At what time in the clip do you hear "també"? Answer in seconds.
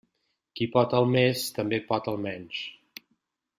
1.59-1.81